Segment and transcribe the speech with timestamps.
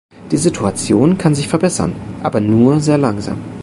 [0.31, 3.37] Die Situation kann sich verbessern, aber nur sehr langsam.